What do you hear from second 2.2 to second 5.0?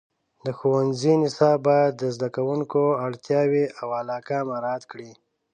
کوونکو اړتیاوې او علاقه مراعات